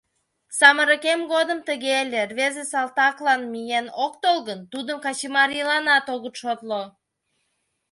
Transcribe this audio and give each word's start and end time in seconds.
—Самырыкем 0.57 1.19
годым 1.33 1.59
тыге 1.67 1.93
ыле: 2.03 2.21
рвезе 2.29 2.63
салтаклан 2.71 3.41
миен 3.53 3.87
ок 4.05 4.13
тол 4.23 4.37
гын, 4.47 4.59
тудым 4.71 4.97
качымарийланат 5.05 6.05
огыт 6.15 6.35
шотло. 6.41 6.81